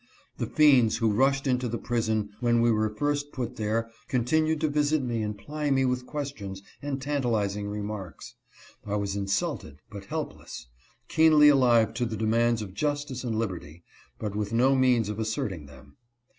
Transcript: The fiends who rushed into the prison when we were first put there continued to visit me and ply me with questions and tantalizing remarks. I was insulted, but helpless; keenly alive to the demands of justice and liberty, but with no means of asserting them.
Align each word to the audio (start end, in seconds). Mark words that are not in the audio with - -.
The 0.39 0.47
fiends 0.47 0.97
who 0.97 1.11
rushed 1.13 1.45
into 1.45 1.69
the 1.69 1.77
prison 1.77 2.31
when 2.39 2.59
we 2.59 2.71
were 2.71 2.89
first 2.89 3.31
put 3.31 3.57
there 3.57 3.87
continued 4.07 4.59
to 4.61 4.67
visit 4.67 5.03
me 5.03 5.21
and 5.21 5.37
ply 5.37 5.69
me 5.69 5.85
with 5.85 6.07
questions 6.07 6.63
and 6.81 6.99
tantalizing 6.99 7.67
remarks. 7.67 8.33
I 8.83 8.95
was 8.95 9.15
insulted, 9.15 9.77
but 9.91 10.05
helpless; 10.05 10.65
keenly 11.07 11.49
alive 11.49 11.93
to 11.93 12.07
the 12.07 12.17
demands 12.17 12.63
of 12.63 12.73
justice 12.73 13.23
and 13.23 13.37
liberty, 13.37 13.83
but 14.17 14.35
with 14.35 14.51
no 14.53 14.73
means 14.75 15.07
of 15.07 15.19
asserting 15.19 15.67
them. 15.67 15.97